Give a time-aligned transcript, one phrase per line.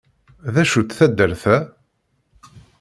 [0.53, 1.57] D acu-tt taddart-a?